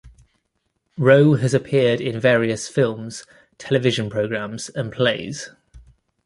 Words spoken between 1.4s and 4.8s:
appeared in various films, television programmes